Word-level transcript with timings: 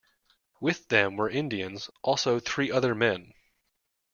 With 0.59 0.87
them 0.87 1.15
were 1.15 1.29
Indians, 1.29 1.91
also 2.01 2.39
three 2.39 2.71
other 2.71 2.95
men. 2.95 3.35